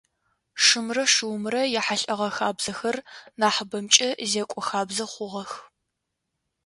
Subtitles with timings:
[0.63, 2.97] Шымрэ шыумрэ яхьылӏэгъэ хабзэхэр
[3.39, 5.51] нахьыбэмкӏэ зекӏо хабзэ хъугъэх.